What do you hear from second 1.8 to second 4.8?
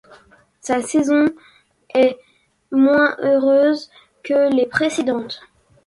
est moins heureuse que les